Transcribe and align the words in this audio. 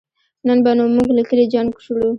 نن 0.47 0.57
به 0.63 0.71
نو 0.77 0.83
مونږ 0.95 1.07
له 1.17 1.23
کلي 1.29 1.45
جنګ 1.53 1.69
شړو 1.85 2.07